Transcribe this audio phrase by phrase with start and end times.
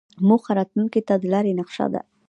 [0.27, 2.01] موخه راتلونکې ته د لارې نقشه ده.